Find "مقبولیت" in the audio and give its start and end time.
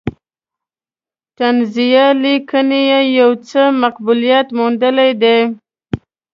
3.81-4.47